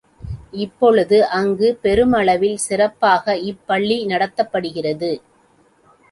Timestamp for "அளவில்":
2.11-2.57